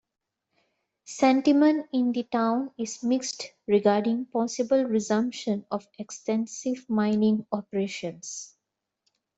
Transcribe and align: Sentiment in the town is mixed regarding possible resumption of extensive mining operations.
Sentiment 1.05 1.87
in 1.93 2.11
the 2.11 2.23
town 2.23 2.73
is 2.75 3.03
mixed 3.03 3.53
regarding 3.67 4.25
possible 4.25 4.83
resumption 4.85 5.63
of 5.69 5.87
extensive 5.99 6.89
mining 6.89 7.45
operations. 7.51 8.55